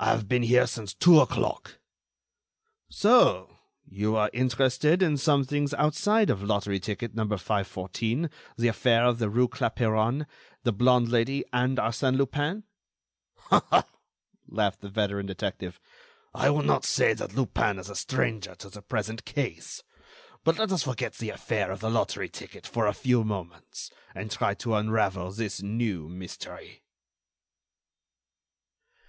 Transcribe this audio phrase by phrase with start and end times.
[0.00, 1.78] "I have been here since two o'clock."
[2.88, 8.28] "So you are interested in some things outside of lottery ticket number 514,
[8.58, 10.26] the affair of the rue Clapeyron,
[10.64, 12.64] the blonde lady and Arsène Lupin?"
[13.36, 13.86] "Ha ha!"
[14.48, 15.78] laughed the veteran detective.
[16.34, 19.84] "I would not say that Lupin is a stranger to the present case.
[20.42, 24.28] But let us forget the affair of the lottery ticket for a few moments, and
[24.28, 26.82] try to unravel this new mystery."